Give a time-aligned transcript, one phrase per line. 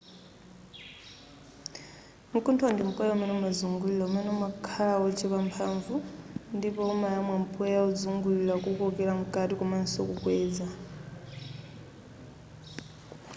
[2.37, 5.95] nkuntho ndi mpweya umene umazungulira umene umakhala wochepa mphanvu
[6.57, 10.65] ndipo umayamwa mpweya ozungulira kuukokela mkati komanso mokweza